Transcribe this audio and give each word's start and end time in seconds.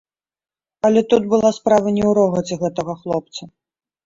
Але 0.87 1.03
тут 1.11 1.27
была 1.33 1.51
справа 1.57 1.93
не 1.99 2.03
ў 2.09 2.17
рогаце 2.21 2.53
гэтага 2.65 2.93
хлопца. 3.05 3.43